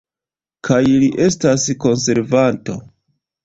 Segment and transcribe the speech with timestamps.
[0.69, 2.81] Kaj li estas konservanto!